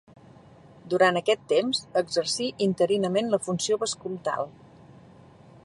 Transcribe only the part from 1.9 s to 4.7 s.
exercí interinament la funció vescomtal.